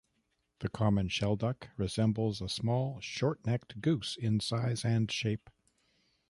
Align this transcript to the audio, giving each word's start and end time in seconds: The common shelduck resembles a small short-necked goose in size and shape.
The 0.61 0.69
common 0.69 1.09
shelduck 1.09 1.67
resembles 1.77 2.41
a 2.41 2.49
small 2.49 2.99
short-necked 3.01 3.81
goose 3.81 4.15
in 4.17 4.39
size 4.39 4.83
and 4.83 5.11
shape. 5.11 5.47